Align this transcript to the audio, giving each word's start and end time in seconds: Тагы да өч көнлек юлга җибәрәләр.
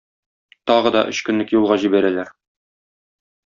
Тагы 0.71 0.93
да 0.95 1.03
өч 1.11 1.21
көнлек 1.29 1.55
юлга 1.59 1.79
җибәрәләр. 1.85 2.35